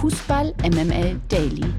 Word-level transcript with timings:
Fußball 0.00 0.54
MML 0.62 1.20
Daily. 1.28 1.74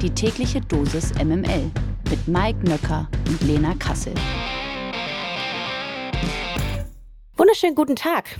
Die 0.00 0.08
tägliche 0.08 0.60
Dosis 0.60 1.12
MML 1.14 1.72
mit 2.08 2.28
Mike 2.28 2.60
Nöcker 2.62 3.08
und 3.26 3.40
Lena 3.42 3.74
Kassel. 3.74 4.14
Wunderschönen 7.36 7.74
guten 7.74 7.96
Tag. 7.96 8.38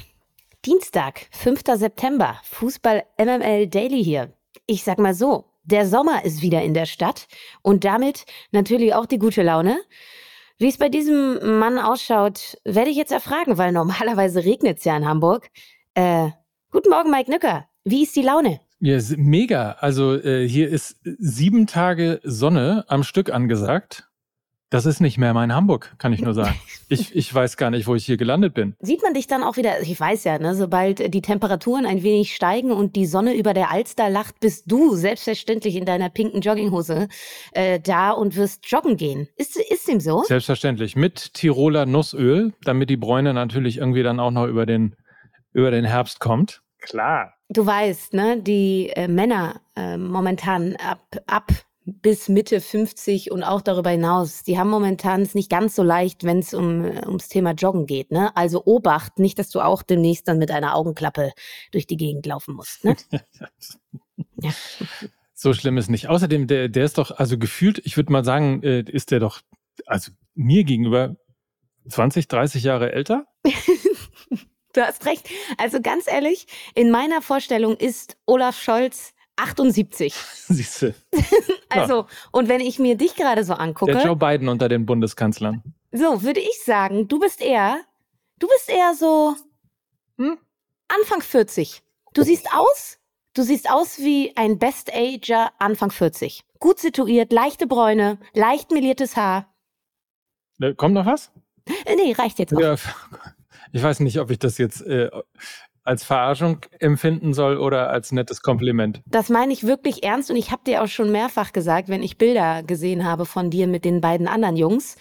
Dienstag, 0.65 1.27
5. 1.33 1.63
September. 1.75 2.39
Fußball 2.45 3.03
MML 3.19 3.67
Daily 3.67 4.05
hier. 4.05 4.33
Ich 4.67 4.85
sag 4.85 5.01
mal 5.01 5.15
so, 5.15 5.47
der 5.65 5.89
Sommer 5.89 6.25
ist 6.25 6.41
wieder 6.41 6.63
in 6.63 6.73
der 6.73 6.87
Stadt 6.87 7.27
und 7.63 7.85
damit 7.85 8.27
natürlich 8.53 8.95
auch 8.95 9.07
die 9.07 9.19
gute 9.19 9.43
Laune. 9.43 9.79
Wie 10.59 10.69
es 10.69 10.79
bei 10.79 10.89
diesem 10.89 11.59
Mann 11.59 11.79
ausschaut, 11.79 12.57
werde 12.63 12.91
ich 12.91 12.97
jetzt 12.97 13.11
erfragen, 13.11 13.59
weil 13.59 13.73
normalerweise 13.73 14.45
regnet 14.45 14.79
es 14.79 14.85
ja 14.85 14.97
in 14.97 15.09
Hamburg. 15.09 15.51
Äh, 15.95 16.29
guten 16.71 16.91
Morgen, 16.91 17.11
Mike 17.11 17.33
Nücker. 17.33 17.67
Wie 17.83 18.05
ist 18.05 18.15
die 18.15 18.23
Laune? 18.23 18.61
Ja, 18.85 18.99
mega. 19.17 19.77
Also 19.81 20.15
äh, 20.15 20.47
hier 20.47 20.69
ist 20.69 21.01
sieben 21.03 21.67
Tage 21.67 22.21
Sonne 22.23 22.85
am 22.89 23.03
Stück 23.03 23.33
angesagt. 23.33 24.11
Das 24.69 24.85
ist 24.85 25.01
nicht 25.01 25.17
mehr 25.17 25.33
mein 25.33 25.55
Hamburg, 25.55 25.95
kann 25.97 26.13
ich 26.13 26.21
nur 26.21 26.35
sagen. 26.35 26.55
Ich, 26.91 27.17
ich 27.17 27.35
weiß 27.35 27.57
gar 27.57 27.71
nicht, 27.71 27.87
wo 27.87 27.95
ich 27.95 28.05
hier 28.05 28.19
gelandet 28.19 28.53
bin. 28.53 28.77
Sieht 28.79 29.03
man 29.03 29.15
dich 29.15 29.27
dann 29.27 29.43
auch 29.43 29.57
wieder, 29.57 29.81
ich 29.81 29.99
weiß 29.99 30.25
ja, 30.25 30.39
ne, 30.39 30.55
sobald 30.55 31.15
die 31.15 31.23
Temperaturen 31.23 31.87
ein 31.87 32.03
wenig 32.03 32.35
steigen 32.35 32.73
und 32.73 32.95
die 32.95 33.07
Sonne 33.07 33.35
über 33.35 33.55
der 33.55 33.71
Alster 33.71 34.11
lacht, 34.11 34.39
bist 34.39 34.71
du 34.71 34.95
selbstverständlich 34.95 35.77
in 35.77 35.87
deiner 35.87 36.11
pinken 36.11 36.43
Jogginghose 36.43 37.09
äh, 37.53 37.81
da 37.81 38.11
und 38.11 38.37
wirst 38.37 38.71
joggen 38.71 38.99
gehen. 38.99 39.29
Ist, 39.37 39.57
ist 39.57 39.89
dem 39.89 39.99
so? 39.99 40.25
Selbstverständlich. 40.25 40.95
Mit 40.95 41.33
Tiroler 41.33 41.87
Nussöl, 41.87 42.53
damit 42.65 42.91
die 42.91 42.99
Bräune 42.99 43.33
natürlich 43.33 43.79
irgendwie 43.79 44.03
dann 44.03 44.21
auch 44.21 44.31
noch 44.31 44.47
über 44.47 44.67
den, 44.67 44.95
über 45.55 45.71
den 45.71 45.87
Herbst 45.87 46.21
kommt. 46.21 46.61
Klar. 46.81 47.34
Du 47.49 47.67
weißt, 47.67 48.15
ne, 48.15 48.41
die 48.41 48.91
äh, 48.91 49.09
Männer 49.09 49.61
äh, 49.77 49.97
momentan 49.97 50.77
ab, 50.77 51.07
ab 51.27 51.53
bis 51.87 52.29
Mitte 52.29 52.61
50 52.61 53.31
und 53.31 53.43
auch 53.43 53.61
darüber 53.61 53.91
hinaus, 53.91 54.43
die 54.43 54.59
haben 54.59 54.71
momentan 54.71 55.21
es 55.23 55.35
nicht 55.35 55.51
ganz 55.51 55.77
so 55.77 55.83
leicht, 55.83 56.25
wenn 56.25 56.39
es 56.39 56.55
um, 56.55 56.85
ums 56.85 57.29
Thema 57.29 57.53
Joggen 57.53 57.87
geht. 57.87 58.11
Ne? 58.11 58.35
Also 58.37 58.65
Obacht, 58.65 59.19
nicht, 59.19 59.39
dass 59.39 59.51
du 59.51 59.61
auch 59.61 59.83
demnächst 59.83 60.27
dann 60.27 60.39
mit 60.39 60.51
einer 60.51 60.75
Augenklappe 60.75 61.33
durch 61.73 61.87
die 61.87 61.99
Gegend 61.99 62.25
laufen 62.25 62.55
musst. 62.55 62.85
Ne? 62.85 62.97
ja. 64.41 64.51
So 65.35 65.53
schlimm 65.53 65.77
ist 65.77 65.91
nicht. 65.91 66.09
Außerdem, 66.09 66.47
der, 66.47 66.69
der 66.69 66.85
ist 66.87 66.97
doch, 66.97 67.11
also 67.11 67.37
gefühlt, 67.37 67.81
ich 67.85 67.99
würde 67.99 68.13
mal 68.13 68.25
sagen, 68.25 68.63
äh, 68.63 68.81
ist 68.81 69.11
der 69.11 69.21
doch, 69.21 69.43
also 69.85 70.11
mir 70.35 70.65
gegenüber 70.65 71.17
20, 71.89 72.29
30 72.29 72.65
Jahre 72.65 72.93
älter. 72.93 73.27
du 74.75 74.87
hast 74.87 75.07
recht. 75.07 75.29
Also 75.59 75.81
ganz 75.81 76.07
ehrlich, 76.07 76.47
in 76.75 76.91
meiner 76.91 77.23
Vorstellung 77.23 77.77
ist 77.77 78.17
Olaf 78.27 78.61
Scholz 78.61 79.15
78. 79.37 80.15
Siehst 80.49 80.83
du. 80.83 80.95
also, 81.69 81.95
ja. 81.95 82.07
und 82.33 82.49
wenn 82.49 82.61
ich 82.61 82.79
mir 82.79 82.97
dich 82.97 83.17
gerade 83.17 83.45
so 83.45 83.55
angucke. 83.55 83.93
Der 83.93 84.05
Joe 84.05 84.17
Biden 84.17 84.49
unter 84.49 84.69
den 84.69 84.87
Bundeskanzlern. 84.87 85.63
So, 85.93 86.23
würde 86.23 86.41
ich 86.41 86.63
sagen, 86.65 87.09
du 87.09 87.19
bist 87.19 87.41
eher, 87.41 87.81
du 88.39 88.49
bist 88.49 88.69
eher 88.69 88.95
so 88.95 89.37
hm? 90.19 90.39
Anfang 90.89 91.23
40. 91.23 91.83
Du 92.15 92.21
oh. 92.21 92.25
siehst 92.25 92.53
aus, 92.53 92.99
du 93.35 93.43
siehst 93.43 93.71
aus 93.71 93.99
wie 93.99 94.37
ein 94.37 94.59
Best-Ager 94.59 95.53
Anfang 95.59 95.91
40. 95.91 96.45
Gut 96.61 96.79
situiert, 96.79 97.33
leichte 97.33 97.67
Bräune, 97.67 98.19
leicht 98.33 98.71
meliertes 98.71 99.17
Haar. 99.17 99.53
Äh, 100.61 100.75
kommt 100.75 100.95
noch 100.95 101.07
was? 101.07 101.33
Äh, 101.85 101.97
nee, 101.97 102.13
reicht 102.13 102.39
jetzt 102.39 102.55
auch. 102.55 102.61
Ja, 102.61 102.77
ich 103.75 103.83
weiß 103.83 104.01
nicht, 104.01 104.21
ob 104.21 104.31
ich 104.31 104.39
das 104.39 104.57
jetzt 104.57 104.87
äh, 104.87 105.11
als 105.83 106.05
Verarschung 106.05 106.59
empfinden 106.79 107.35
soll 107.35 107.59
oder 107.59 107.91
als 107.91 108.13
nettes 108.13 108.41
Kompliment. 108.41 109.03
Das 109.05 109.29
meine 109.29 109.53
ich 109.53 109.67
wirklich 109.67 110.05
ernst 110.05 110.31
und 110.31 110.37
ich 110.37 110.53
habe 110.53 110.63
dir 110.65 110.83
auch 110.83 110.87
schon 110.87 111.11
mehrfach 111.11 111.53
gesagt, 111.53 111.89
wenn 111.89 112.03
ich 112.03 112.17
Bilder 112.17 112.63
gesehen 112.63 113.05
habe 113.05 113.27
von 113.27 113.51
dir 113.51 113.67
mit 113.67 113.85
den 113.85 114.01
beiden 114.01 114.29
anderen 114.29 114.57
Jungs, 114.57 114.97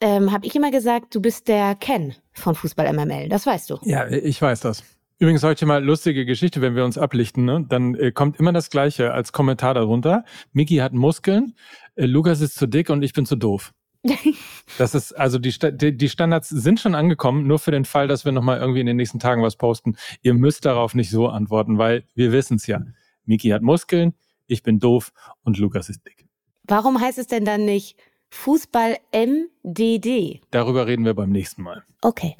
ähm, 0.00 0.30
habe 0.30 0.46
ich 0.46 0.54
immer 0.54 0.70
gesagt, 0.70 1.14
du 1.16 1.20
bist 1.20 1.48
der 1.48 1.74
Ken 1.74 2.14
von 2.32 2.54
Fußball 2.54 2.92
MML. 2.92 3.28
Das 3.28 3.44
weißt 3.44 3.70
du. 3.70 3.78
Ja, 3.82 4.06
ich 4.08 4.40
weiß 4.40 4.60
das. 4.60 4.84
Übrigens 5.18 5.42
heute 5.42 5.66
mal 5.66 5.84
lustige 5.84 6.24
Geschichte, 6.24 6.60
wenn 6.60 6.76
wir 6.76 6.84
uns 6.84 6.96
ablichten, 6.96 7.44
ne? 7.44 7.66
dann 7.68 7.96
äh, 7.96 8.12
kommt 8.12 8.38
immer 8.38 8.52
das 8.52 8.70
Gleiche 8.70 9.12
als 9.12 9.32
Kommentar 9.32 9.74
darunter. 9.74 10.24
Miki 10.52 10.76
hat 10.76 10.92
Muskeln, 10.92 11.54
äh, 11.96 12.06
Lukas 12.06 12.40
ist 12.40 12.54
zu 12.54 12.68
dick 12.68 12.88
und 12.88 13.02
ich 13.02 13.12
bin 13.14 13.26
zu 13.26 13.34
doof. 13.34 13.72
Das 14.78 14.94
ist, 14.94 15.12
also 15.12 15.38
die, 15.38 15.52
die 15.96 16.08
Standards 16.08 16.48
sind 16.48 16.80
schon 16.80 16.94
angekommen, 16.94 17.46
nur 17.46 17.58
für 17.58 17.70
den 17.70 17.84
Fall, 17.84 18.08
dass 18.08 18.24
wir 18.24 18.32
nochmal 18.32 18.58
irgendwie 18.58 18.80
in 18.80 18.86
den 18.86 18.96
nächsten 18.96 19.18
Tagen 19.18 19.42
was 19.42 19.56
posten. 19.56 19.96
Ihr 20.22 20.34
müsst 20.34 20.64
darauf 20.64 20.94
nicht 20.94 21.10
so 21.10 21.28
antworten, 21.28 21.78
weil 21.78 22.04
wir 22.14 22.32
wissen 22.32 22.56
es 22.56 22.66
ja. 22.66 22.80
Miki 23.24 23.48
hat 23.48 23.62
Muskeln, 23.62 24.14
ich 24.46 24.62
bin 24.62 24.78
doof 24.78 25.12
und 25.42 25.58
Lukas 25.58 25.88
ist 25.88 26.04
dick. 26.06 26.26
Warum 26.64 27.00
heißt 27.00 27.18
es 27.18 27.26
denn 27.26 27.44
dann 27.44 27.64
nicht 27.64 27.96
Fußball 28.30 28.96
MDD? 29.12 30.40
Darüber 30.50 30.86
reden 30.86 31.04
wir 31.04 31.14
beim 31.14 31.30
nächsten 31.30 31.62
Mal. 31.62 31.84
Okay. 32.02 32.36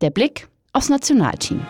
Der 0.00 0.10
Blick 0.10 0.48
aufs 0.72 0.88
Nationalteam. 0.88 1.64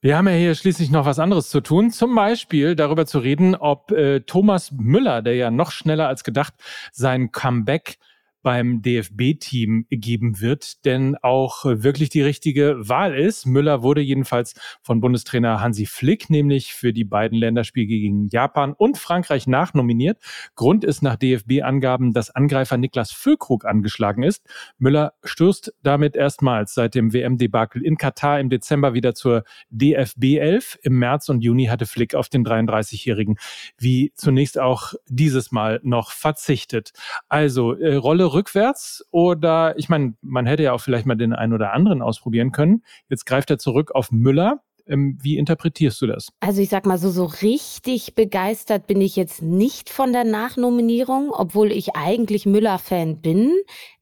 Wir 0.00 0.16
haben 0.16 0.28
ja 0.28 0.34
hier 0.34 0.54
schließlich 0.54 0.90
noch 0.90 1.06
was 1.06 1.18
anderes 1.18 1.50
zu 1.50 1.60
tun, 1.60 1.90
zum 1.90 2.14
Beispiel 2.14 2.76
darüber 2.76 3.04
zu 3.04 3.18
reden, 3.18 3.56
ob 3.56 3.90
äh, 3.90 4.20
Thomas 4.20 4.70
Müller, 4.70 5.22
der 5.22 5.34
ja 5.34 5.50
noch 5.50 5.72
schneller 5.72 6.06
als 6.06 6.22
gedacht 6.22 6.54
sein 6.92 7.32
Comeback 7.32 7.98
beim 8.42 8.82
DFB-Team 8.82 9.86
geben 9.90 10.40
wird, 10.40 10.84
denn 10.84 11.16
auch 11.22 11.64
wirklich 11.64 12.08
die 12.08 12.22
richtige 12.22 12.76
Wahl 12.88 13.14
ist. 13.14 13.46
Müller 13.46 13.82
wurde 13.82 14.00
jedenfalls 14.00 14.54
von 14.82 15.00
Bundestrainer 15.00 15.60
Hansi 15.60 15.86
Flick 15.86 16.30
nämlich 16.30 16.74
für 16.74 16.92
die 16.92 17.04
beiden 17.04 17.38
Länderspiele 17.38 17.86
gegen 17.86 18.28
Japan 18.28 18.72
und 18.72 18.98
Frankreich 18.98 19.46
nachnominiert. 19.46 20.18
Grund 20.54 20.84
ist 20.84 21.02
nach 21.02 21.16
DFB-Angaben, 21.16 22.12
dass 22.12 22.30
Angreifer 22.30 22.76
Niklas 22.76 23.10
Füllkrug 23.10 23.64
angeschlagen 23.64 24.22
ist. 24.22 24.46
Müller 24.78 25.14
stößt 25.24 25.74
damit 25.82 26.16
erstmals 26.16 26.74
seit 26.74 26.94
dem 26.94 27.12
WM-Debakel 27.12 27.82
in 27.84 27.96
Katar 27.96 28.40
im 28.40 28.50
Dezember 28.50 28.94
wieder 28.94 29.14
zur 29.14 29.44
DFB 29.70 30.38
11. 30.38 30.78
Im 30.82 30.98
März 30.98 31.28
und 31.28 31.40
Juni 31.40 31.66
hatte 31.66 31.86
Flick 31.86 32.14
auf 32.14 32.28
den 32.28 32.44
33-Jährigen 32.44 33.36
wie 33.78 34.12
zunächst 34.14 34.58
auch 34.58 34.94
dieses 35.08 35.52
Mal 35.52 35.80
noch 35.82 36.10
verzichtet. 36.10 36.92
Also 37.28 37.74
äh, 37.74 37.94
Rolle 37.94 38.24
rückwärts 38.32 39.04
oder 39.10 39.76
ich 39.78 39.88
meine, 39.88 40.14
man 40.20 40.46
hätte 40.46 40.62
ja 40.62 40.72
auch 40.72 40.80
vielleicht 40.80 41.06
mal 41.06 41.16
den 41.16 41.32
einen 41.32 41.52
oder 41.52 41.72
anderen 41.72 42.02
ausprobieren 42.02 42.52
können. 42.52 42.82
Jetzt 43.08 43.26
greift 43.26 43.50
er 43.50 43.58
zurück 43.58 43.92
auf 43.92 44.10
Müller. 44.10 44.62
Ähm, 44.86 45.18
wie 45.20 45.36
interpretierst 45.36 46.00
du 46.00 46.06
das? 46.06 46.28
Also 46.40 46.62
ich 46.62 46.70
sag 46.70 46.86
mal 46.86 46.96
so, 46.98 47.10
so 47.10 47.26
richtig 47.26 48.14
begeistert 48.14 48.86
bin 48.86 49.00
ich 49.02 49.16
jetzt 49.16 49.42
nicht 49.42 49.90
von 49.90 50.12
der 50.12 50.24
Nachnominierung, 50.24 51.30
obwohl 51.30 51.72
ich 51.72 51.94
eigentlich 51.94 52.46
Müller-Fan 52.46 53.20
bin. 53.20 53.52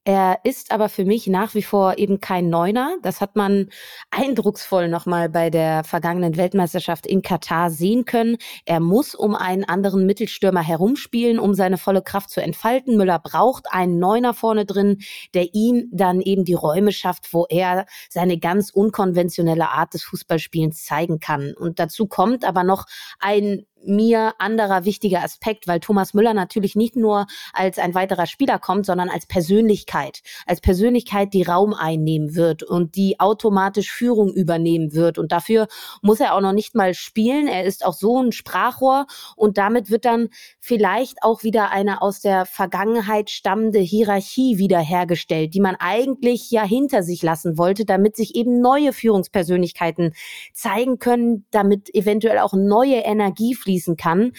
Er 0.09 0.39
ist 0.45 0.71
aber 0.71 0.89
für 0.89 1.05
mich 1.05 1.27
nach 1.27 1.55
wie 1.55 1.65
vor 1.65 1.99
eben 1.99 2.21
kein 2.21 2.49
Neuner. 2.49 2.97
Das 3.03 3.21
hat 3.21 3.35
man 3.35 3.71
eindrucksvoll 4.13 4.89
nochmal 4.89 5.29
bei 5.29 5.51
der 5.51 5.83
vergangenen 5.83 6.37
Weltmeisterschaft 6.37 7.09
in 7.09 7.23
Katar 7.23 7.73
sehen 7.73 8.05
können. 8.05 8.37
Er 8.67 8.79
muss 8.79 9.17
um 9.17 9.35
einen 9.35 9.65
anderen 9.65 10.07
Mittelstürmer 10.07 10.63
herumspielen, 10.63 11.41
um 11.41 11.55
seine 11.55 11.77
volle 11.77 12.03
Kraft 12.03 12.31
zu 12.31 12.41
entfalten. 12.41 12.97
Müller 12.97 13.19
braucht 13.19 13.67
einen 13.73 13.99
Neuner 13.99 14.33
vorne 14.33 14.65
drin, 14.65 14.99
der 15.35 15.55
ihm 15.55 15.89
dann 15.91 16.21
eben 16.21 16.45
die 16.45 16.55
Räume 16.55 16.93
schafft, 16.93 17.35
wo 17.35 17.47
er 17.49 17.85
seine 18.09 18.39
ganz 18.39 18.71
unkonventionelle 18.71 19.71
Art 19.71 19.93
des 19.93 20.05
Fußballspielens 20.05 20.85
zeigen 20.85 21.19
kann. 21.19 21.53
Und 21.53 21.81
dazu 21.81 22.07
kommt 22.07 22.45
aber 22.45 22.63
noch 22.63 22.85
ein 23.19 23.67
mir 23.85 24.35
anderer 24.39 24.85
wichtiger 24.85 25.23
Aspekt, 25.23 25.69
weil 25.69 25.81
Thomas 25.81 26.15
Müller 26.15 26.35
natürlich 26.35 26.77
nicht 26.77 26.97
nur 26.97 27.27
als 27.53 27.79
ein 27.79 27.95
weiterer 27.95 28.27
Spieler 28.27 28.59
kommt, 28.59 28.87
sondern 28.87 29.09
als 29.09 29.27
Persönlichkeit, 29.27 30.23
als 30.47 30.61
Persönlichkeit, 30.61 31.33
die 31.35 31.43
Raum 31.43 31.75
einnehmen 31.75 32.35
wird 32.35 32.63
und 32.63 32.97
die 32.97 33.21
automatisch 33.21 33.93
Führung 33.93 34.33
übernehmen 34.33 34.93
wird. 34.95 35.19
Und 35.19 35.33
dafür 35.33 35.69
muss 36.03 36.21
er 36.21 36.35
auch 36.35 36.41
noch 36.41 36.53
nicht 36.53 36.75
mal 36.75 36.95
spielen. 36.95 37.47
Er 37.47 37.65
ist 37.65 37.85
auch 37.85 37.95
so 37.95 38.23
ein 38.23 38.33
Sprachrohr 38.33 39.07
und 39.37 39.59
damit 39.59 39.91
wird 39.91 40.05
dann 40.05 40.29
vielleicht 40.59 41.23
auch 41.23 41.43
wieder 41.43 41.71
eine 41.71 42.03
aus 42.03 42.21
der 42.21 42.47
Vergangenheit 42.47 43.31
stammende 43.31 43.79
Hierarchie 43.79 44.59
wiederhergestellt, 44.59 45.55
die 45.55 45.61
man 45.61 45.77
eigentlich 45.77 46.51
ja 46.51 46.65
hinter 46.65 47.03
sich 47.03 47.23
lassen 47.23 47.59
wollte, 47.59 47.85
damit 47.85 48.17
sich 48.17 48.35
eben 48.35 48.61
neue 48.61 48.93
Führungspersönlichkeiten 48.93 50.13
zeigen 50.53 50.99
können, 50.99 51.47
damit 51.51 51.95
eventuell 51.95 52.39
auch 52.39 52.53
neue 52.53 52.97
Energie 52.97 53.55
fließen 53.67 53.97
kann. 53.97 54.33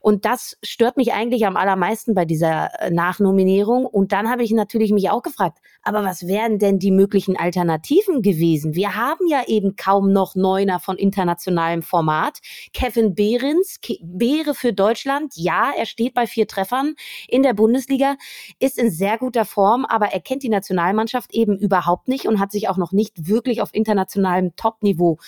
Und 0.00 0.24
das 0.24 0.56
stört 0.62 0.96
mich 0.96 1.12
eigentlich 1.12 1.46
am 1.46 1.56
allermeisten 1.56 2.14
bei 2.14 2.24
dieser 2.24 2.70
äh, 2.80 2.90
Nachnominierung. 2.90 3.84
Und 3.84 4.12
dann 4.12 4.30
habe 4.30 4.44
ich 4.44 4.52
natürlich 4.52 4.92
mich 4.92 5.10
auch 5.10 5.22
gefragt, 5.22 5.58
aber 5.82 6.04
was 6.04 6.28
wären 6.28 6.60
denn 6.60 6.78
die 6.78 6.92
möglichen 6.92 7.36
Alternativen 7.36 8.22
gewesen? 8.22 8.74
Wir 8.74 8.94
haben 8.94 9.26
ja 9.28 9.42
eben 9.46 9.74
kaum 9.74 10.12
noch 10.12 10.36
Neuner 10.36 10.78
von 10.78 10.96
internationalem 10.96 11.82
Format. 11.82 12.38
Kevin 12.72 13.16
Behrens, 13.16 13.80
Beere 14.00 14.54
für 14.54 14.72
Deutschland, 14.72 15.32
ja, 15.34 15.72
er 15.76 15.86
steht 15.86 16.14
bei 16.14 16.28
vier 16.28 16.46
Treffern 16.46 16.94
in 17.26 17.42
der 17.42 17.54
Bundesliga, 17.54 18.14
ist 18.60 18.78
in 18.78 18.90
sehr 18.90 19.18
guter 19.18 19.44
Form, 19.44 19.84
aber 19.84 20.12
er 20.12 20.20
kennt 20.20 20.44
die 20.44 20.48
Nationalmannschaft 20.48 21.34
eben 21.34 21.58
überhaupt 21.58 22.06
nicht 22.06 22.26
und 22.26 22.38
hat 22.38 22.52
sich 22.52 22.68
auch 22.68 22.76
noch 22.76 22.92
nicht 22.92 23.26
wirklich 23.26 23.60
auf 23.60 23.74
internationalem 23.74 24.54
Topniveau 24.54 25.18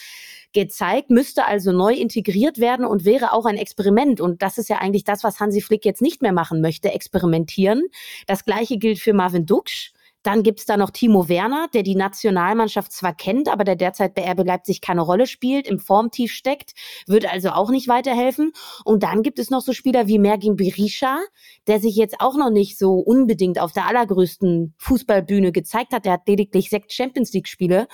gezeigt, 0.52 1.10
müsste 1.10 1.44
also 1.46 1.72
neu 1.72 1.94
integriert 1.94 2.58
werden 2.58 2.84
und 2.84 3.04
wäre 3.04 3.32
auch 3.32 3.46
ein 3.46 3.56
Experiment. 3.56 4.20
Und 4.20 4.42
das 4.42 4.58
ist 4.58 4.68
ja 4.68 4.78
eigentlich 4.78 5.04
das, 5.04 5.24
was 5.24 5.40
Hansi 5.40 5.60
Flick 5.60 5.84
jetzt 5.84 6.02
nicht 6.02 6.22
mehr 6.22 6.32
machen 6.32 6.60
möchte, 6.60 6.92
experimentieren. 6.92 7.82
Das 8.26 8.44
gleiche 8.44 8.78
gilt 8.78 8.98
für 8.98 9.12
Marvin 9.12 9.46
Duksch. 9.46 9.92
Dann 10.22 10.42
gibt's 10.42 10.66
da 10.66 10.76
noch 10.76 10.90
Timo 10.90 11.30
Werner, 11.30 11.68
der 11.72 11.82
die 11.82 11.94
Nationalmannschaft 11.94 12.92
zwar 12.92 13.14
kennt, 13.14 13.48
aber 13.48 13.64
der 13.64 13.76
derzeit 13.76 14.14
bei 14.14 14.30
RB 14.30 14.44
Leipzig 14.44 14.82
keine 14.82 15.00
Rolle 15.00 15.26
spielt, 15.26 15.66
im 15.66 15.78
Formtief 15.78 16.32
steckt, 16.32 16.72
wird 17.06 17.30
also 17.30 17.50
auch 17.50 17.70
nicht 17.70 17.88
weiterhelfen. 17.88 18.52
Und 18.84 19.02
dann 19.02 19.22
gibt 19.22 19.38
es 19.38 19.48
noch 19.48 19.62
so 19.62 19.72
Spieler 19.72 20.08
wie 20.08 20.18
Mergin 20.18 20.56
Berisha, 20.56 21.20
der 21.66 21.80
sich 21.80 21.96
jetzt 21.96 22.16
auch 22.18 22.36
noch 22.36 22.50
nicht 22.50 22.76
so 22.76 22.96
unbedingt 22.96 23.58
auf 23.58 23.72
der 23.72 23.86
allergrößten 23.86 24.74
Fußballbühne 24.76 25.52
gezeigt 25.52 25.92
hat. 25.92 26.04
Der 26.04 26.12
hat 26.12 26.28
lediglich 26.28 26.68
sechs 26.68 26.94
Champions 26.94 27.32
League 27.32 27.48
Spiele. 27.48 27.88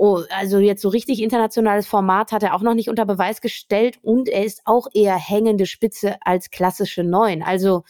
Oh, 0.00 0.22
also 0.30 0.60
jetzt 0.60 0.80
so 0.80 0.90
richtig 0.90 1.20
internationales 1.20 1.88
Format 1.88 2.30
hat 2.30 2.44
er 2.44 2.54
auch 2.54 2.62
noch 2.62 2.74
nicht 2.74 2.88
unter 2.88 3.04
Beweis 3.04 3.40
gestellt 3.40 3.98
und 4.00 4.28
er 4.28 4.44
ist 4.44 4.62
auch 4.64 4.86
eher 4.94 5.16
hängende 5.16 5.66
Spitze 5.66 6.18
als 6.20 6.50
klassische 6.50 7.02
Neun. 7.02 7.42
Also 7.42 7.82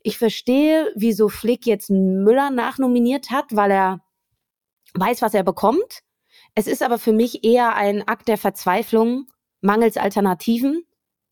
ich 0.00 0.16
verstehe, 0.16 0.92
wieso 0.94 1.28
Flick 1.28 1.66
jetzt 1.66 1.90
Müller 1.90 2.50
nachnominiert 2.50 3.32
hat, 3.32 3.46
weil 3.50 3.72
er 3.72 4.00
weiß, 4.94 5.22
was 5.22 5.34
er 5.34 5.42
bekommt. 5.42 6.02
Es 6.54 6.68
ist 6.68 6.84
aber 6.84 6.98
für 6.98 7.12
mich 7.12 7.42
eher 7.42 7.74
ein 7.74 8.06
Akt 8.06 8.28
der 8.28 8.38
Verzweiflung, 8.38 9.26
mangels 9.60 9.96
Alternativen 9.96 10.84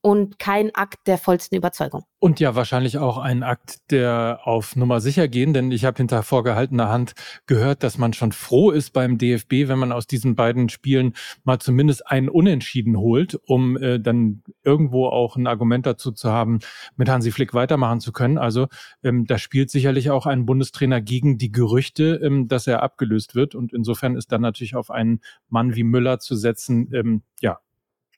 und 0.02 0.40
kein 0.40 0.74
Akt 0.74 1.06
der 1.06 1.16
vollsten 1.16 1.56
Überzeugung. 1.56 2.04
Und 2.18 2.40
ja, 2.40 2.54
wahrscheinlich 2.56 2.98
auch 2.98 3.18
ein 3.18 3.42
Akt 3.44 3.90
der 3.90 4.40
auf 4.44 4.74
Nummer 4.74 5.00
sicher 5.00 5.28
gehen, 5.28 5.54
denn 5.54 5.70
ich 5.70 5.84
habe 5.84 5.96
hinter 5.96 6.22
vorgehaltener 6.24 6.88
Hand 6.88 7.12
gehört, 7.46 7.84
dass 7.84 7.98
man 7.98 8.12
schon 8.12 8.32
froh 8.32 8.72
ist 8.72 8.92
beim 8.92 9.16
DFB, 9.16 9.68
wenn 9.68 9.78
man 9.78 9.92
aus 9.92 10.08
diesen 10.08 10.34
beiden 10.34 10.68
Spielen 10.68 11.14
mal 11.44 11.60
zumindest 11.60 12.06
einen 12.06 12.28
Unentschieden 12.28 12.96
holt, 12.98 13.38
um 13.46 13.76
äh, 13.76 14.00
dann 14.00 14.42
irgendwo 14.64 15.06
auch 15.06 15.36
ein 15.36 15.46
Argument 15.46 15.86
dazu 15.86 16.10
zu 16.10 16.30
haben, 16.30 16.58
mit 16.96 17.08
Hansi 17.08 17.30
Flick 17.30 17.54
weitermachen 17.54 18.00
zu 18.00 18.10
können. 18.12 18.38
Also 18.38 18.66
ähm, 19.04 19.24
da 19.26 19.38
spielt 19.38 19.70
sicherlich 19.70 20.10
auch 20.10 20.26
ein 20.26 20.46
Bundestrainer 20.46 21.00
gegen 21.00 21.38
die 21.38 21.52
Gerüchte, 21.52 22.20
ähm, 22.22 22.48
dass 22.48 22.66
er 22.66 22.82
abgelöst 22.82 23.36
wird. 23.36 23.54
Und 23.54 23.72
insofern 23.72 24.16
ist 24.16 24.32
dann 24.32 24.42
natürlich 24.42 24.74
auf 24.74 24.90
einen 24.90 25.20
Mann 25.48 25.76
wie 25.76 25.84
Müller 25.84 26.18
zu 26.18 26.34
setzen, 26.34 26.92
ähm, 26.92 27.22
ja, 27.40 27.60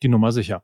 die 0.02 0.08
Nummer 0.08 0.32
sicher. 0.32 0.62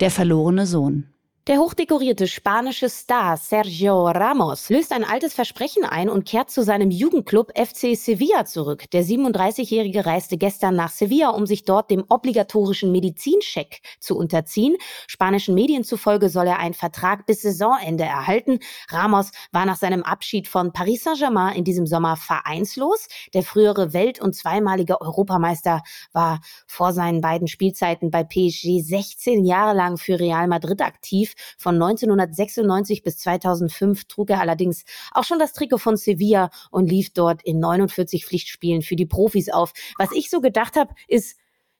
Der 0.00 0.10
verlorene 0.10 0.66
Sohn. 0.66 1.06
Der 1.48 1.58
hochdekorierte 1.58 2.26
spanische 2.26 2.88
Star 2.88 3.36
Sergio 3.36 4.08
Ramos 4.08 4.68
löst 4.68 4.90
ein 4.90 5.04
altes 5.04 5.32
Versprechen 5.32 5.84
ein 5.84 6.08
und 6.08 6.24
kehrt 6.24 6.50
zu 6.50 6.64
seinem 6.64 6.90
Jugendclub 6.90 7.52
FC 7.56 7.96
Sevilla 7.96 8.44
zurück. 8.46 8.90
Der 8.90 9.04
37-Jährige 9.04 10.06
reiste 10.06 10.38
gestern 10.38 10.74
nach 10.74 10.90
Sevilla, 10.90 11.28
um 11.28 11.46
sich 11.46 11.62
dort 11.62 11.88
dem 11.92 12.04
obligatorischen 12.08 12.90
Medizincheck 12.90 13.80
zu 14.00 14.16
unterziehen. 14.16 14.74
Spanischen 15.06 15.54
Medien 15.54 15.84
zufolge 15.84 16.30
soll 16.30 16.48
er 16.48 16.58
einen 16.58 16.74
Vertrag 16.74 17.26
bis 17.26 17.42
Saisonende 17.42 18.02
erhalten. 18.02 18.58
Ramos 18.88 19.30
war 19.52 19.66
nach 19.66 19.76
seinem 19.76 20.02
Abschied 20.02 20.48
von 20.48 20.72
Paris 20.72 21.04
Saint-Germain 21.04 21.54
in 21.54 21.62
diesem 21.62 21.86
Sommer 21.86 22.16
vereinslos. 22.16 23.06
Der 23.34 23.44
frühere 23.44 23.92
Welt- 23.92 24.20
und 24.20 24.34
zweimalige 24.34 25.00
Europameister 25.00 25.84
war 26.12 26.40
vor 26.66 26.92
seinen 26.92 27.20
beiden 27.20 27.46
Spielzeiten 27.46 28.10
bei 28.10 28.24
PSG 28.24 28.80
16 28.80 29.44
Jahre 29.44 29.76
lang 29.76 29.96
für 29.96 30.18
Real 30.18 30.48
Madrid 30.48 30.82
aktiv. 30.82 31.34
Von 31.58 31.74
1996 31.74 33.02
bis 33.02 33.18
2005 33.18 34.04
trug 34.06 34.30
er 34.30 34.40
allerdings 34.40 34.84
auch 35.12 35.24
schon 35.24 35.38
das 35.38 35.52
Trikot 35.52 35.78
von 35.78 35.96
Sevilla 35.96 36.50
und 36.70 36.90
lief 36.90 37.10
dort 37.12 37.42
in 37.42 37.58
49 37.60 38.24
Pflichtspielen 38.26 38.82
für 38.82 38.96
die 38.96 39.06
Profis 39.06 39.48
auf. 39.48 39.72
Was 39.98 40.12
ich 40.12 40.30
so 40.30 40.40
gedacht 40.40 40.76
habe, 40.76 40.94
ist, 41.08 41.36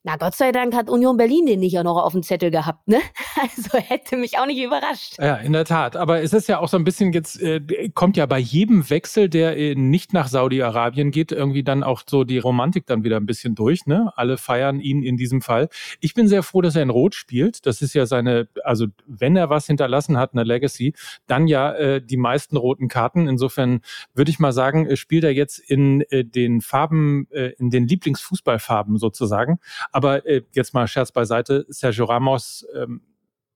na, 0.07 0.17
Gott 0.17 0.37
sei 0.37 0.53
Dank 0.53 0.73
hat 0.73 0.89
Union 0.89 1.17
Berlin 1.17 1.47
den 1.47 1.59
nicht 1.59 1.77
auch 1.81 1.83
noch 1.83 2.01
auf 2.01 2.13
dem 2.13 2.23
Zettel 2.23 2.53
gehabt, 2.53 2.87
ne? 2.87 3.01
Also 3.37 3.77
hätte 3.77 4.17
mich 4.17 4.39
auch 4.39 4.47
nicht 4.47 4.63
überrascht. 4.63 5.17
Ja, 5.19 5.35
in 5.35 5.53
der 5.53 5.65
Tat. 5.65 5.97
Aber 5.97 6.23
es 6.23 6.33
ist 6.33 6.49
ja 6.49 6.61
auch 6.61 6.69
so 6.69 6.77
ein 6.77 6.85
bisschen 6.85 7.13
jetzt, 7.13 7.43
äh, 7.43 7.61
kommt 7.93 8.17
ja 8.17 8.25
bei 8.27 8.39
jedem 8.39 8.89
Wechsel, 8.89 9.29
der 9.29 9.57
äh, 9.57 9.75
nicht 9.75 10.13
nach 10.13 10.29
Saudi-Arabien 10.29 11.11
geht, 11.11 11.33
irgendwie 11.33 11.65
dann 11.65 11.83
auch 11.83 12.03
so 12.09 12.23
die 12.23 12.39
Romantik 12.39 12.87
dann 12.87 13.03
wieder 13.03 13.17
ein 13.17 13.27
bisschen 13.27 13.57
durch, 13.57 13.87
ne? 13.87 14.13
Alle 14.15 14.39
feiern 14.39 14.79
ihn 14.79 15.03
in 15.03 15.17
diesem 15.17 15.43
Fall. 15.43 15.69
Ich 16.01 16.15
bin 16.15 16.29
sehr 16.29 16.45
froh, 16.45 16.63
dass 16.63 16.77
er 16.77 16.83
in 16.83 16.91
Rot 16.91 17.17
spielt. 17.17 17.67
Das 17.67 17.83
ist 17.83 17.93
ja 17.93 18.07
seine, 18.07 18.49
also 18.63 18.87
wenn 19.07 19.37
er 19.37 19.51
was 19.51 19.67
hinterlassen 19.67 20.19
hat, 20.19 20.35
eine 20.35 20.45
Legacy, 20.45 20.95
dann 21.27 21.49
ja 21.49 21.73
äh, 21.73 22.01
die 22.01 22.17
meisten 22.17 22.57
roten 22.57 22.87
Karten. 22.87 23.27
Insofern 23.27 23.81
würde 24.15 24.31
ich 24.31 24.39
mal 24.39 24.53
sagen, 24.53 24.87
äh, 24.87 24.97
spielt 24.97 25.25
er 25.25 25.33
jetzt 25.33 25.59
in 25.59 26.03
äh, 26.11 26.25
den 26.25 26.61
Farben, 26.61 27.27
in 27.59 27.71
den 27.71 27.89
Lieblingsfußballfarben 27.89 28.99
sozusagen 28.99 29.59
aber 29.97 30.27
äh, 30.27 30.43
jetzt 30.53 30.75
mal 30.75 30.87
Scherz 30.87 31.11
beiseite, 31.11 31.65
Sergio 31.71 32.05
Ramos, 32.05 32.67
ähm, 32.75 33.01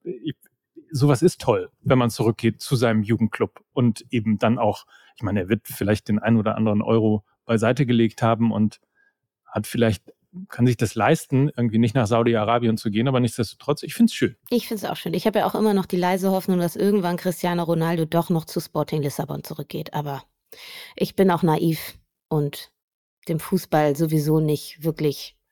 ich, 0.03 0.35
sowas 0.91 1.21
ist 1.21 1.39
toll, 1.39 1.71
wenn 1.83 1.99
man 1.99 2.09
zurückgeht 2.09 2.63
zu 2.63 2.77
seinem 2.77 3.03
Jugendclub 3.03 3.63
und 3.75 4.07
eben 4.09 4.39
dann 4.39 4.59
auch, 4.59 4.87
ich 5.17 5.23
meine, 5.23 5.41
er 5.41 5.49
wird 5.51 5.67
vielleicht 5.67 6.09
den 6.09 6.19
ein 6.19 6.39
oder 6.39 6.57
anderen 6.57 6.81
Euro 6.81 7.27
beiseite 7.45 7.85
gelegt 7.85 8.23
haben 8.23 8.53
und 8.53 8.81
hat 9.45 9.67
vielleicht 9.67 10.15
kann 10.49 10.67
sich 10.67 10.79
das 10.79 10.95
leisten, 10.95 11.51
irgendwie 11.55 11.77
nicht 11.77 11.95
nach 11.95 12.07
Saudi-Arabien 12.07 12.79
zu 12.79 12.91
gehen, 12.91 13.07
aber 13.07 13.21
nichtsdestotrotz, 13.21 13.83
ich 13.83 13.93
finde 13.93 14.09
es 14.09 14.15
schön. 14.15 14.37
Ich 14.49 14.67
finde 14.67 14.87
es 14.87 14.91
auch 14.91 14.97
schön. 14.97 15.13
Ich 15.13 15.27
habe 15.27 15.41
ja 15.41 15.47
auch 15.47 15.55
immer 15.55 15.75
noch 15.75 15.85
die 15.85 15.97
leise 15.97 16.31
Hoffnung, 16.31 16.59
dass 16.59 16.75
irgendwann 16.75 17.19
Cristiano 17.19 17.65
Ronaldo 17.65 18.07
doch 18.07 18.31
noch 18.31 18.47
zu 18.47 18.61
Sporting 18.61 19.03
Lissabon 19.03 19.45
zurückgeht. 19.45 19.93
Aber 19.93 20.23
ich 20.97 21.17
bin 21.17 21.31
auch 21.31 21.43
naiv 21.43 21.99
und 22.29 22.73
dem 23.29 23.41
Fußball 23.41 23.95
sowieso 23.95 24.41
nicht 24.41 24.83
wirklich 24.85 25.37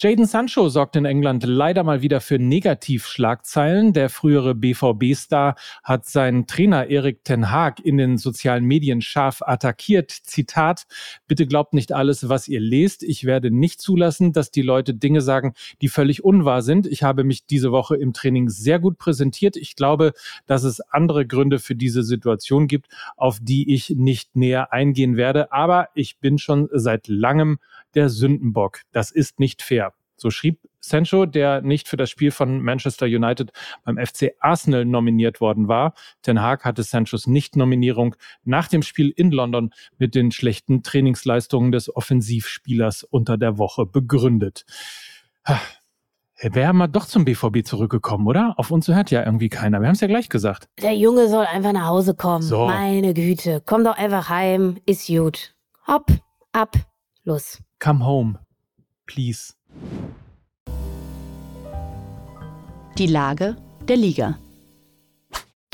Jaden 0.00 0.26
Sancho 0.26 0.68
sorgt 0.68 0.96
in 0.96 1.04
England 1.04 1.44
leider 1.44 1.84
mal 1.84 2.02
wieder 2.02 2.20
für 2.20 2.40
Negativschlagzeilen. 2.40 3.92
Der 3.92 4.10
frühere 4.10 4.56
BVB-Star 4.56 5.54
hat 5.84 6.04
seinen 6.04 6.48
Trainer 6.48 6.88
Erik 6.88 7.22
Ten 7.22 7.52
Haag 7.52 7.78
in 7.78 7.96
den 7.96 8.18
sozialen 8.18 8.64
Medien 8.64 9.00
scharf 9.00 9.40
attackiert. 9.40 10.10
Zitat, 10.10 10.86
bitte 11.28 11.46
glaubt 11.46 11.74
nicht 11.74 11.92
alles, 11.92 12.28
was 12.28 12.48
ihr 12.48 12.58
lest. 12.58 13.04
Ich 13.04 13.24
werde 13.24 13.52
nicht 13.52 13.80
zulassen, 13.80 14.32
dass 14.32 14.50
die 14.50 14.62
Leute 14.62 14.94
Dinge 14.94 15.20
sagen, 15.20 15.54
die 15.80 15.88
völlig 15.88 16.24
unwahr 16.24 16.62
sind. 16.62 16.88
Ich 16.88 17.04
habe 17.04 17.22
mich 17.22 17.46
diese 17.46 17.70
Woche 17.70 17.96
im 17.96 18.12
Training 18.12 18.48
sehr 18.48 18.80
gut 18.80 18.98
präsentiert. 18.98 19.56
Ich 19.56 19.76
glaube, 19.76 20.12
dass 20.46 20.64
es 20.64 20.80
andere 20.80 21.24
Gründe 21.24 21.60
für 21.60 21.76
diese 21.76 22.02
Situation 22.02 22.66
gibt, 22.66 22.88
auf 23.16 23.38
die 23.40 23.72
ich 23.72 23.90
nicht 23.90 24.34
näher 24.34 24.72
eingehen 24.72 25.16
werde. 25.16 25.52
Aber 25.52 25.90
ich 25.94 26.18
bin 26.18 26.38
schon 26.38 26.68
seit 26.72 27.06
langem 27.06 27.58
der 27.94 28.08
Sündenbock. 28.08 28.80
Das 28.92 29.10
ist 29.10 29.38
nicht 29.38 29.62
fair. 29.62 29.93
So 30.16 30.30
schrieb 30.30 30.60
Sancho, 30.80 31.26
der 31.26 31.62
nicht 31.62 31.88
für 31.88 31.96
das 31.96 32.10
Spiel 32.10 32.30
von 32.30 32.60
Manchester 32.60 33.06
United 33.06 33.52
beim 33.84 33.96
FC 33.96 34.32
Arsenal 34.40 34.84
nominiert 34.84 35.40
worden 35.40 35.66
war. 35.66 35.94
Ten 36.22 36.42
Hag 36.42 36.64
hatte 36.64 36.82
Sanchos 36.82 37.26
Nicht-Nominierung 37.26 38.16
nach 38.44 38.68
dem 38.68 38.82
Spiel 38.82 39.10
in 39.10 39.30
London 39.30 39.72
mit 39.98 40.14
den 40.14 40.30
schlechten 40.30 40.82
Trainingsleistungen 40.82 41.72
des 41.72 41.94
Offensivspielers 41.94 43.02
unter 43.04 43.38
der 43.38 43.58
Woche 43.58 43.86
begründet. 43.86 44.66
Wäre 46.40 46.74
mal 46.74 46.88
doch 46.88 47.06
zum 47.06 47.24
BVB 47.24 47.64
zurückgekommen, 47.64 48.26
oder? 48.26 48.54
Auf 48.58 48.70
uns 48.70 48.88
hört 48.88 49.10
ja 49.10 49.24
irgendwie 49.24 49.48
keiner. 49.48 49.80
Wir 49.80 49.86
haben 49.86 49.94
es 49.94 50.00
ja 50.00 50.08
gleich 50.08 50.28
gesagt. 50.28 50.68
Der 50.82 50.94
Junge 50.94 51.28
soll 51.28 51.46
einfach 51.46 51.72
nach 51.72 51.86
Hause 51.86 52.14
kommen. 52.14 52.42
So. 52.42 52.66
Meine 52.66 53.14
Güte. 53.14 53.62
Komm 53.64 53.84
doch 53.84 53.96
einfach 53.96 54.28
heim. 54.28 54.76
Ist 54.84 55.06
gut. 55.06 55.54
Hopp, 55.86 56.10
ab, 56.52 56.76
los. 57.24 57.62
Come 57.78 58.04
home, 58.04 58.38
please. 59.06 59.54
Die 62.98 63.08
Lage 63.08 63.56
der 63.88 63.96
Liga. 63.96 64.38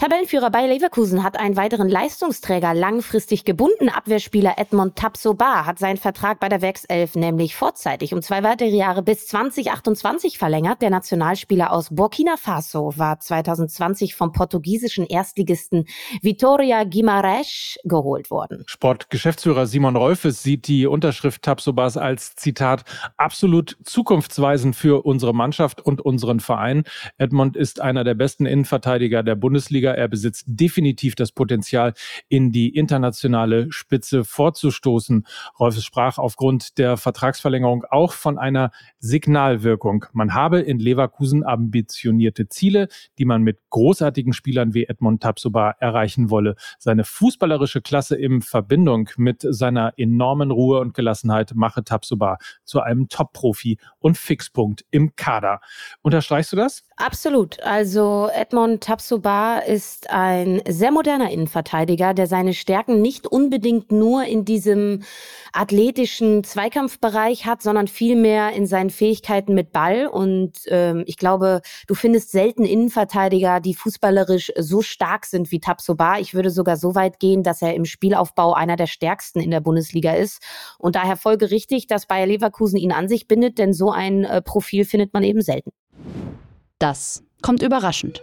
Tabellenführer 0.00 0.48
Bayer 0.48 0.68
Leverkusen 0.68 1.22
hat 1.22 1.38
einen 1.38 1.56
weiteren 1.56 1.90
Leistungsträger 1.90 2.72
langfristig 2.72 3.44
gebunden. 3.44 3.90
Abwehrspieler 3.90 4.54
Edmond 4.56 4.96
Tapsoba 4.96 5.66
hat 5.66 5.78
seinen 5.78 5.98
Vertrag 5.98 6.40
bei 6.40 6.48
der 6.48 6.62
Werkself 6.62 7.16
nämlich 7.16 7.54
vorzeitig 7.54 8.14
um 8.14 8.22
zwei 8.22 8.42
weitere 8.42 8.70
Jahre 8.70 9.02
bis 9.02 9.26
2028 9.26 10.38
verlängert. 10.38 10.80
Der 10.80 10.88
Nationalspieler 10.88 11.70
aus 11.70 11.94
Burkina 11.94 12.38
Faso 12.38 12.94
war 12.96 13.20
2020 13.20 14.14
vom 14.14 14.32
portugiesischen 14.32 15.04
Erstligisten 15.04 15.84
Vitoria 16.22 16.84
Guimarães 16.84 17.76
geholt 17.84 18.30
worden. 18.30 18.64
Sportgeschäftsführer 18.68 19.66
Simon 19.66 19.96
Rolfes 19.96 20.42
sieht 20.42 20.66
die 20.66 20.86
Unterschrift 20.86 21.42
Tapsobas 21.42 21.98
als 21.98 22.36
Zitat 22.36 22.84
absolut 23.18 23.76
zukunftsweisend 23.84 24.76
für 24.76 25.04
unsere 25.04 25.34
Mannschaft 25.34 25.82
und 25.82 26.00
unseren 26.00 26.40
Verein. 26.40 26.84
Edmond 27.18 27.54
ist 27.54 27.82
einer 27.82 28.02
der 28.02 28.14
besten 28.14 28.46
Innenverteidiger 28.46 29.22
der 29.22 29.34
Bundesliga. 29.34 29.89
Er 29.96 30.08
besitzt 30.08 30.44
definitiv 30.46 31.14
das 31.14 31.32
Potenzial, 31.32 31.94
in 32.28 32.52
die 32.52 32.74
internationale 32.74 33.70
Spitze 33.72 34.24
vorzustoßen. 34.24 35.26
Rolfes 35.58 35.84
sprach 35.84 36.18
aufgrund 36.18 36.78
der 36.78 36.96
Vertragsverlängerung 36.96 37.84
auch 37.90 38.12
von 38.12 38.38
einer 38.38 38.70
Signalwirkung. 38.98 40.06
Man 40.12 40.34
habe 40.34 40.60
in 40.60 40.78
Leverkusen 40.78 41.44
ambitionierte 41.44 42.48
Ziele, 42.48 42.88
die 43.18 43.24
man 43.24 43.42
mit 43.42 43.58
großartigen 43.70 44.32
Spielern 44.32 44.74
wie 44.74 44.84
Edmond 44.84 45.22
Tapsoba 45.22 45.72
erreichen 45.78 46.30
wolle. 46.30 46.56
Seine 46.78 47.04
fußballerische 47.04 47.80
Klasse 47.80 48.16
in 48.16 48.42
Verbindung 48.42 49.10
mit 49.16 49.46
seiner 49.48 49.94
enormen 49.96 50.50
Ruhe 50.50 50.80
und 50.80 50.94
Gelassenheit 50.94 51.52
mache 51.54 51.84
Tapsoba 51.84 52.38
zu 52.64 52.80
einem 52.80 53.08
Top-Profi 53.08 53.78
und 53.98 54.18
Fixpunkt 54.18 54.84
im 54.90 55.14
Kader. 55.16 55.60
Unterstreichst 56.02 56.52
du 56.52 56.56
das? 56.56 56.82
Absolut. 56.96 57.60
Also 57.62 58.28
Edmond 58.34 58.82
Tapsoba 58.82 59.58
ist 59.58 59.79
ein 60.08 60.62
sehr 60.68 60.90
moderner 60.90 61.30
Innenverteidiger, 61.30 62.14
der 62.14 62.26
seine 62.26 62.54
Stärken 62.54 63.00
nicht 63.02 63.26
unbedingt 63.26 63.92
nur 63.92 64.24
in 64.24 64.44
diesem 64.44 65.02
athletischen 65.52 66.44
Zweikampfbereich 66.44 67.46
hat, 67.46 67.62
sondern 67.62 67.88
vielmehr 67.88 68.52
in 68.52 68.66
seinen 68.66 68.90
Fähigkeiten 68.90 69.54
mit 69.54 69.72
Ball. 69.72 70.06
Und 70.06 70.52
ähm, 70.66 71.04
ich 71.06 71.16
glaube, 71.16 71.60
du 71.86 71.94
findest 71.94 72.30
selten 72.30 72.64
Innenverteidiger, 72.64 73.60
die 73.60 73.74
fußballerisch 73.74 74.52
so 74.58 74.82
stark 74.82 75.26
sind 75.26 75.50
wie 75.50 75.60
Tapsoba. 75.60 76.18
Ich 76.18 76.34
würde 76.34 76.50
sogar 76.50 76.76
so 76.76 76.94
weit 76.94 77.18
gehen, 77.18 77.42
dass 77.42 77.62
er 77.62 77.74
im 77.74 77.84
Spielaufbau 77.84 78.52
einer 78.52 78.76
der 78.76 78.86
stärksten 78.86 79.40
in 79.40 79.50
der 79.50 79.60
Bundesliga 79.60 80.14
ist. 80.14 80.42
Und 80.78 80.94
daher 80.94 81.16
folgerichtig, 81.16 81.86
dass 81.86 82.06
Bayer 82.06 82.26
Leverkusen 82.26 82.78
ihn 82.78 82.92
an 82.92 83.08
sich 83.08 83.26
bindet, 83.26 83.58
denn 83.58 83.72
so 83.72 83.90
ein 83.90 84.24
äh, 84.24 84.42
Profil 84.42 84.84
findet 84.84 85.12
man 85.12 85.22
eben 85.22 85.42
selten. 85.42 85.70
Das 86.78 87.22
kommt 87.42 87.62
überraschend. 87.62 88.22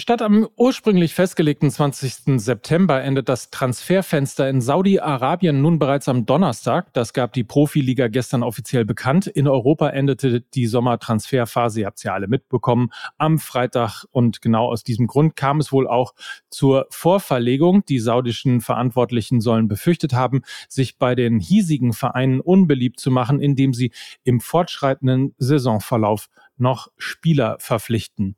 Statt 0.00 0.22
am 0.22 0.46
ursprünglich 0.54 1.12
festgelegten 1.12 1.72
20. 1.72 2.40
September 2.40 3.02
endet 3.02 3.28
das 3.28 3.50
Transferfenster 3.50 4.48
in 4.48 4.60
Saudi-Arabien 4.60 5.60
nun 5.60 5.80
bereits 5.80 6.08
am 6.08 6.24
Donnerstag. 6.24 6.92
Das 6.92 7.12
gab 7.12 7.32
die 7.32 7.42
Profiliga 7.42 8.06
gestern 8.06 8.44
offiziell 8.44 8.84
bekannt. 8.84 9.26
In 9.26 9.48
Europa 9.48 9.88
endete 9.88 10.40
die 10.40 10.68
Sommertransferphase, 10.68 11.80
ihr 11.80 11.86
habt 11.86 11.98
es 11.98 12.04
ja 12.04 12.14
alle 12.14 12.28
mitbekommen, 12.28 12.90
am 13.16 13.40
Freitag. 13.40 14.04
Und 14.12 14.40
genau 14.40 14.68
aus 14.68 14.84
diesem 14.84 15.08
Grund 15.08 15.34
kam 15.34 15.58
es 15.58 15.72
wohl 15.72 15.88
auch 15.88 16.14
zur 16.48 16.86
Vorverlegung. 16.90 17.84
Die 17.86 17.98
saudischen 17.98 18.60
Verantwortlichen 18.60 19.40
sollen 19.40 19.66
befürchtet 19.66 20.12
haben, 20.12 20.42
sich 20.68 20.98
bei 20.98 21.16
den 21.16 21.40
hiesigen 21.40 21.92
Vereinen 21.92 22.38
unbeliebt 22.38 23.00
zu 23.00 23.10
machen, 23.10 23.40
indem 23.40 23.74
sie 23.74 23.90
im 24.22 24.38
fortschreitenden 24.38 25.34
Saisonverlauf 25.38 26.28
noch 26.60 26.88
Spieler 26.96 27.56
verpflichten. 27.60 28.36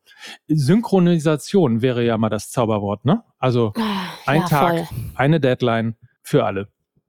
Synchronisation 0.49 1.83
wäre 1.83 2.05
ja 2.05 2.19
mal 2.19 2.29
das 2.31 2.51
Zauberwort, 2.51 3.05
ne? 3.05 3.23
Also 3.39 3.73
ein 4.27 4.41
ja, 4.43 4.47
Tag, 4.49 4.87
voll. 4.87 4.99
eine 5.15 5.41
Deadline 5.41 5.97
für 6.23 6.45
alle. 6.45 6.69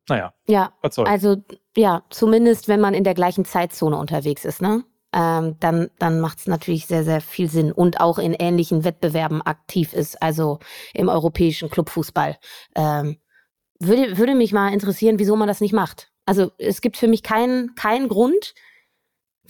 Naja, 0.10 0.34
Ja, 0.48 0.74
was 0.82 0.96
soll's. 0.96 1.10
also 1.10 1.38
ja, 1.77 2.03
zumindest 2.10 2.68
wenn 2.68 2.82
man 2.82 2.94
in 2.94 3.03
der 3.03 3.13
gleichen 3.13 3.46
Zeitzone 3.46 3.98
unterwegs 3.98 4.46
ist, 4.46 4.62
ne? 4.62 4.84
Ähm, 5.13 5.58
dann 5.60 5.89
dann 6.00 6.22
macht 6.22 6.39
es 6.39 6.48
natürlich 6.48 6.86
sehr, 6.86 7.03
sehr 7.03 7.20
viel 7.20 7.50
Sinn 7.50 7.72
und 7.74 8.00
auch 8.00 8.18
in 8.18 8.34
ähnlichen 8.34 8.86
Wettbewerben 8.86 9.41
aktiv 9.41 9.94
ist, 9.94 10.22
also 10.22 10.60
im 10.94 11.10
europäischen 11.10 11.70
Clubfußball. 11.70 12.38
Ähm, 12.75 13.18
würde, 13.80 14.18
würde 14.18 14.36
mich 14.36 14.53
mal 14.53 14.72
interessieren, 14.74 15.20
wieso 15.20 15.36
man 15.36 15.48
das 15.50 15.60
nicht 15.60 15.74
macht. 15.74 16.12
Also 16.25 16.51
es 16.58 16.82
gibt 16.82 16.98
für 16.98 17.08
mich 17.08 17.24
keinen 17.24 17.75
keinen 17.75 18.08
Grund, 18.08 18.53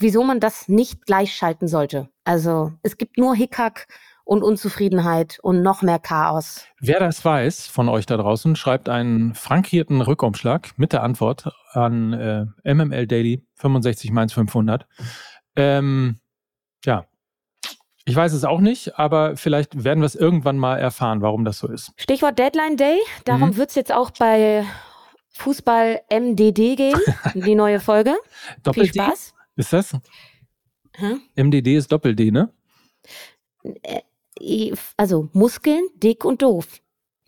wieso 0.02 0.22
man 0.24 0.40
das 0.40 0.68
nicht 0.68 1.06
gleichschalten 1.06 1.68
sollte. 1.68 2.08
Also 2.24 2.72
es 2.82 2.96
gibt 2.96 3.18
nur 3.18 3.34
Hickhack 3.34 3.86
und 4.24 4.42
Unzufriedenheit 4.44 5.38
und 5.42 5.62
noch 5.62 5.82
mehr 5.82 5.98
Chaos. 5.98 6.64
Wer 6.80 7.00
das 7.00 7.24
weiß 7.24 7.66
von 7.66 7.88
euch 7.88 8.06
da 8.06 8.16
draußen, 8.16 8.54
schreibt 8.54 8.88
einen 8.88 9.34
frankierten 9.34 10.00
Rückumschlag 10.00 10.70
mit 10.76 10.92
der 10.92 11.02
Antwort 11.02 11.50
an 11.72 12.12
äh, 12.12 12.74
MML 12.74 13.06
Daily 13.06 13.44
65 13.56 14.12
Mainz 14.12 14.32
500. 14.32 14.86
Ähm, 15.56 16.20
ja, 16.84 17.04
ich 18.04 18.14
weiß 18.16 18.32
es 18.32 18.44
auch 18.44 18.60
nicht, 18.60 18.98
aber 18.98 19.36
vielleicht 19.36 19.84
werden 19.84 20.00
wir 20.00 20.06
es 20.06 20.14
irgendwann 20.14 20.56
mal 20.58 20.76
erfahren, 20.78 21.20
warum 21.20 21.44
das 21.44 21.58
so 21.58 21.68
ist. 21.68 21.92
Stichwort 21.96 22.38
Deadline 22.38 22.76
Day. 22.76 22.98
Darum 23.24 23.50
Mhm. 23.50 23.56
wird's 23.56 23.74
jetzt 23.74 23.92
auch 23.92 24.10
bei 24.12 24.64
Fußball 25.34 26.00
MDD 26.10 26.76
gehen, 26.76 27.00
die 27.34 27.54
neue 27.54 27.80
Folge. 27.80 28.10
Viel 28.54 28.62
Doppel-D? 28.62 29.00
Spaß. 29.02 29.34
Ist 29.56 29.72
das? 29.72 29.96
Hä? 30.94 31.16
MDD 31.36 31.76
ist 31.76 31.90
Doppel-D, 31.92 32.30
ne? 32.30 32.52
I- 34.40 34.74
Also 34.96 35.28
Muskeln, 35.32 35.82
dick 35.96 36.24
und 36.24 36.42
doof. 36.42 36.80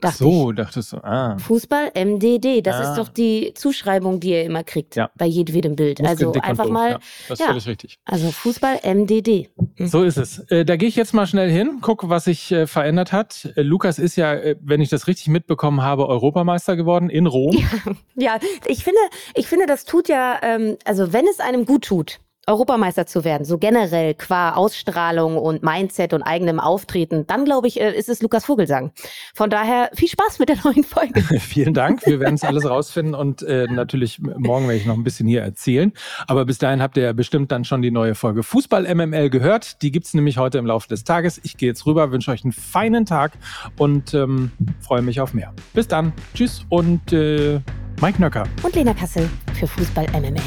Ach 0.04 0.10
Dachte 0.10 0.24
so, 0.24 0.52
dachtest 0.52 0.92
du. 0.92 0.96
Ah. 0.98 1.36
ich. 1.38 1.44
Fußball 1.44 1.92
MDD, 1.94 2.60
das 2.62 2.76
Ah. 2.76 2.90
ist 2.90 2.98
doch 2.98 3.08
die 3.08 3.52
Zuschreibung, 3.54 4.20
die 4.20 4.30
ihr 4.30 4.44
immer 4.44 4.62
kriegt 4.64 4.96
Ja. 4.96 5.10
bei 5.16 5.26
jedem 5.26 5.76
Bild. 5.76 6.00
Also 6.04 6.32
einfach 6.32 6.68
mal, 6.68 6.90
Ja, 6.92 6.98
das 7.28 7.30
ist 7.30 7.40
ja. 7.40 7.46
völlig 7.46 7.66
richtig. 7.66 7.98
also 8.04 8.30
Fußball 8.30 8.80
MDD. 8.82 9.48
So 9.78 10.02
ist 10.02 10.16
es. 10.18 10.38
Äh, 10.50 10.64
da 10.64 10.76
gehe 10.76 10.88
ich 10.88 10.96
jetzt 10.96 11.14
mal 11.14 11.26
schnell 11.26 11.50
hin, 11.50 11.78
gucke, 11.80 12.08
was 12.08 12.24
sich 12.24 12.52
äh, 12.52 12.66
verändert 12.66 13.12
hat. 13.12 13.48
Äh, 13.56 13.62
Lukas 13.62 13.98
ist 13.98 14.16
ja, 14.16 14.34
äh, 14.34 14.56
wenn 14.60 14.80
ich 14.80 14.88
das 14.90 15.06
richtig 15.06 15.28
mitbekommen 15.28 15.82
habe, 15.82 16.06
Europameister 16.08 16.76
geworden 16.76 17.08
in 17.10 17.26
Rom. 17.26 17.54
Ja, 18.16 18.38
ich 18.66 18.84
finde, 18.84 19.00
ich 19.34 19.48
finde, 19.48 19.66
das 19.66 19.84
tut 19.84 20.08
ja, 20.08 20.38
ähm, 20.42 20.76
also 20.84 21.12
wenn 21.12 21.26
es 21.26 21.40
einem 21.40 21.66
gut 21.66 21.84
tut, 21.84 22.20
Europameister 22.46 23.06
zu 23.06 23.24
werden, 23.24 23.44
so 23.44 23.58
generell 23.58 24.14
qua 24.14 24.52
Ausstrahlung 24.52 25.36
und 25.36 25.62
Mindset 25.62 26.12
und 26.12 26.22
eigenem 26.22 26.60
Auftreten, 26.60 27.26
dann 27.26 27.44
glaube 27.44 27.68
ich, 27.68 27.80
äh, 27.80 27.92
ist 27.92 28.08
es 28.08 28.22
Lukas 28.22 28.44
Vogelsang. 28.44 28.92
Von 29.34 29.50
daher 29.50 29.90
viel 29.94 30.08
Spaß 30.08 30.38
mit 30.38 30.48
der 30.48 30.56
neuen 30.64 30.84
Folge. 30.84 31.22
Vielen 31.40 31.74
Dank. 31.74 32.06
Wir 32.06 32.20
werden 32.20 32.34
es 32.34 32.44
alles 32.44 32.68
rausfinden 32.68 33.14
und 33.14 33.42
äh, 33.42 33.66
natürlich 33.70 34.20
morgen 34.20 34.66
werde 34.68 34.80
ich 34.80 34.86
noch 34.86 34.96
ein 34.96 35.04
bisschen 35.04 35.26
hier 35.26 35.42
erzählen. 35.42 35.92
Aber 36.26 36.44
bis 36.44 36.58
dahin 36.58 36.82
habt 36.82 36.96
ihr 36.96 37.04
ja 37.04 37.12
bestimmt 37.12 37.52
dann 37.52 37.64
schon 37.64 37.82
die 37.82 37.90
neue 37.90 38.14
Folge 38.14 38.42
Fußball 38.42 38.92
MML 38.94 39.30
gehört. 39.30 39.82
Die 39.82 39.90
gibt's 39.90 40.14
nämlich 40.14 40.38
heute 40.38 40.58
im 40.58 40.66
Laufe 40.66 40.88
des 40.88 41.04
Tages. 41.04 41.40
Ich 41.42 41.56
gehe 41.56 41.68
jetzt 41.68 41.86
rüber, 41.86 42.10
wünsche 42.10 42.30
euch 42.30 42.44
einen 42.44 42.52
feinen 42.52 43.06
Tag 43.06 43.32
und 43.78 44.14
ähm, 44.14 44.50
freue 44.80 45.02
mich 45.02 45.20
auf 45.20 45.34
mehr. 45.34 45.52
Bis 45.72 45.88
dann. 45.88 46.12
Tschüss 46.34 46.64
und 46.68 47.12
äh, 47.12 47.60
Mike 48.00 48.20
Nöcker. 48.20 48.44
Und 48.62 48.74
Lena 48.74 48.94
Kassel 48.94 49.28
für 49.54 49.66
Fußball 49.66 50.06
MML. 50.12 50.40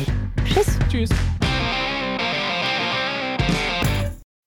Tschüss. 0.46 0.78
Tschüss. 0.90 1.10